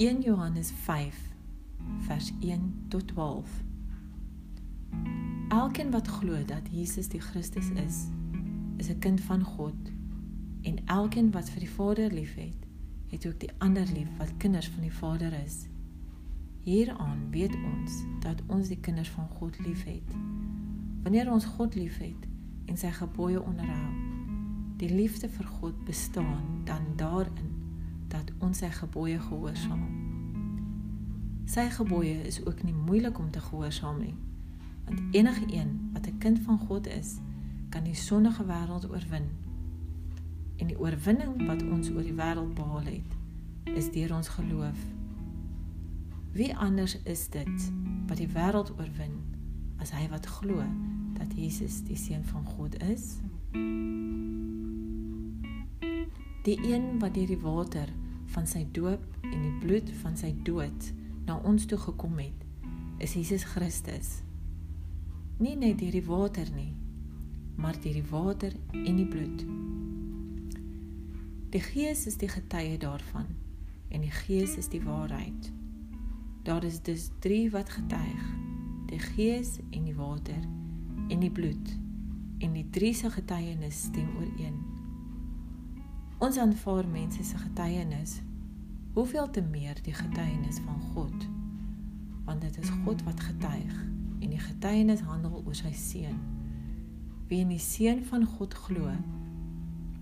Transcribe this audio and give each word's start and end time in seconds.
1 0.00 0.22
Johannes 0.22 0.70
5 0.70 1.14
vers 1.98 2.32
1 2.40 2.84
tot 2.88 3.06
12. 3.06 3.48
Elkeen 5.48 5.90
wat 5.90 6.06
glo 6.08 6.44
dat 6.44 6.62
Jesus 6.70 7.08
die 7.08 7.20
Christus 7.20 7.68
is, 7.70 8.06
is 8.76 8.88
'n 8.88 8.98
kind 8.98 9.20
van 9.20 9.42
God. 9.42 9.76
En 10.62 10.86
elkeen 10.86 11.30
wat 11.30 11.50
vir 11.50 11.60
die 11.60 11.70
Vader 11.70 12.12
liefhet, 12.12 12.56
het 13.06 13.26
ook 13.26 13.40
die 13.40 13.50
ander 13.58 13.86
lief 13.92 14.08
wat 14.16 14.36
kinders 14.36 14.68
van 14.68 14.80
die 14.80 14.92
Vader 14.92 15.32
is. 15.32 15.66
Hieraan 16.62 17.30
weet 17.30 17.54
ons 17.54 18.04
dat 18.20 18.42
ons 18.46 18.68
die 18.68 18.80
kinders 18.80 19.08
van 19.08 19.28
God 19.28 19.58
liefhet. 19.58 20.16
Wanneer 21.02 21.32
ons 21.32 21.44
God 21.44 21.74
liefhet 21.74 22.26
en 22.64 22.76
sy 22.76 22.90
gebooie 22.90 23.42
onderhou, 23.42 23.92
die 24.76 24.94
liefde 24.94 25.28
vir 25.28 25.46
God 25.46 25.84
bestaan 25.84 26.60
dan 26.64 26.82
daarin 26.96 27.59
dat 28.10 28.32
ons 28.38 28.58
sy 28.58 28.70
gebooie 28.74 29.18
gehoorsaam. 29.22 29.84
Sy 31.50 31.66
gebooie 31.74 32.18
is 32.26 32.40
ook 32.46 32.62
nie 32.62 32.74
moeilik 32.74 33.18
om 33.18 33.30
te 33.30 33.40
gehoorsaam 33.40 33.98
nie, 34.02 34.14
want 34.84 35.00
enige 35.14 35.46
een 35.50 35.90
wat 35.92 36.06
'n 36.06 36.18
kind 36.18 36.38
van 36.46 36.58
God 36.58 36.86
is, 36.86 37.18
kan 37.68 37.84
die 37.84 37.94
sondige 37.94 38.44
wêreld 38.44 38.90
oorwin. 38.90 39.28
En 40.56 40.66
die 40.66 40.78
oorwinning 40.78 41.46
wat 41.46 41.62
ons 41.62 41.90
oor 41.90 42.02
die 42.02 42.14
wêreld 42.14 42.54
behaal 42.54 42.84
het, 42.84 43.16
is 43.64 43.90
deur 43.90 44.14
ons 44.14 44.28
geloof. 44.28 44.78
Wie 46.32 46.56
anders 46.56 47.02
is 47.02 47.28
dit 47.28 47.72
wat 48.06 48.16
die 48.16 48.28
wêreld 48.28 48.70
oorwin 48.78 49.16
as 49.78 49.90
hy 49.90 50.08
wat 50.08 50.26
glo 50.26 50.62
dat 51.18 51.32
Jesus 51.34 51.82
die 51.82 51.96
seun 51.96 52.24
van 52.24 52.44
God 52.44 52.82
is? 52.82 53.16
Die 56.42 56.58
een 56.72 56.98
wat 56.98 57.14
deur 57.14 57.26
die 57.26 57.38
water 57.38 57.88
van 58.34 58.46
sy 58.46 58.64
doop 58.72 59.02
en 59.26 59.42
die 59.42 59.56
bloed 59.62 59.90
van 60.02 60.16
sy 60.18 60.30
dood 60.46 60.90
na 61.26 61.38
ons 61.46 61.66
toe 61.70 61.78
gekom 61.78 62.18
het, 62.18 62.44
is 63.02 63.14
Jesus 63.18 63.44
Christus. 63.52 64.20
Nie 65.40 65.56
net 65.56 65.78
deur 65.80 65.94
die 65.94 66.04
water 66.06 66.50
nie, 66.54 66.72
maar 67.60 67.78
deur 67.80 67.96
die 67.96 68.10
water 68.10 68.54
en 68.72 69.00
die 69.00 69.08
bloed. 69.08 69.44
Die 71.50 71.62
Gees 71.64 72.06
is 72.06 72.18
die 72.20 72.30
getuie 72.30 72.78
daarvan 72.78 73.26
en 73.90 74.04
die 74.04 74.14
Gees 74.14 74.54
is 74.60 74.70
die 74.70 74.82
waarheid. 74.84 75.50
Daar 76.46 76.64
is 76.64 76.80
dus 76.82 77.10
3 77.18 77.50
wat 77.50 77.70
getuig: 77.70 78.26
die 78.86 78.98
Gees 78.98 79.58
en 79.70 79.84
die 79.84 79.94
water 79.94 80.42
en 81.08 81.20
die 81.20 81.30
bloed. 81.30 81.78
En 82.38 82.52
die 82.52 82.66
drie 82.70 82.94
se 82.94 83.10
getuienis 83.10 83.82
stem 83.90 84.08
ooreen. 84.16 84.56
Ons 86.20 86.36
aanvaar 86.36 86.84
mense 86.88 87.24
se 87.24 87.38
getuienis, 87.38 88.18
hoeveel 88.92 89.30
te 89.30 89.40
meer 89.40 89.78
die 89.82 89.94
getuienis 89.94 90.58
van 90.66 90.80
God, 90.92 91.24
want 92.24 92.40
dit 92.40 92.58
is 92.60 92.68
God 92.84 93.00
wat 93.06 93.20
getuig 93.20 93.78
en 94.20 94.28
die 94.28 94.42
getuienis 94.42 95.00
handel 95.00 95.40
oor 95.40 95.56
sy 95.56 95.72
seun. 95.72 96.20
Wie 97.32 97.40
in 97.40 97.48
die 97.48 97.62
seun 97.64 98.04
van 98.04 98.28
God 98.28 98.58
glo, 98.66 98.92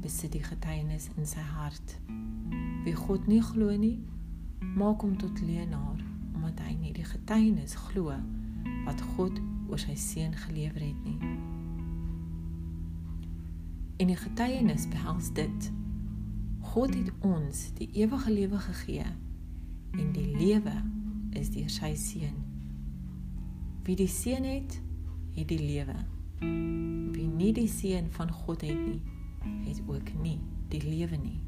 besit 0.00 0.32
die 0.32 0.42
getuienis 0.46 1.10
in 1.18 1.28
sy 1.28 1.44
hart. 1.52 1.98
Wie 2.88 2.96
God 2.96 3.28
nie 3.28 3.42
glo 3.44 3.76
nie, 3.76 4.00
maak 4.72 5.04
hom 5.04 5.18
tot 5.20 5.44
leenaar 5.44 6.00
omdat 6.32 6.64
hy 6.64 6.80
nie 6.80 6.96
die 6.96 7.04
getuienis 7.04 7.76
glo 7.90 8.16
wat 8.88 9.08
God 9.18 9.36
oor 9.68 9.84
sy 9.84 10.00
seun 10.00 10.32
gelewer 10.48 10.80
het 10.80 11.04
nie. 11.04 11.34
En 14.00 14.08
die 14.08 14.22
getuienis 14.24 14.88
behels 14.88 15.34
dit: 15.36 15.74
God 16.76 16.92
het 16.92 17.12
ons 17.24 17.60
die 17.78 17.86
ewige 17.96 18.32
lewe 18.32 18.58
gegee 18.60 19.04
en 19.96 20.10
die 20.12 20.26
lewe 20.36 20.74
is 21.40 21.48
deur 21.54 21.70
sy 21.72 21.94
seun. 21.96 22.34
Wie 23.86 23.96
die 23.96 24.10
seun 24.12 24.44
het, 24.44 24.76
het 25.38 25.48
die 25.48 25.56
lewe. 25.56 25.94
Wie 27.16 27.30
nie 27.30 27.54
die 27.56 27.70
seun 27.72 28.10
van 28.12 28.28
God 28.42 28.66
het 28.68 28.76
nie, 28.76 29.00
het 29.64 29.80
ook 29.88 30.12
nie 30.20 30.36
die 30.68 30.82
lewe 30.84 31.16
nie. 31.16 31.45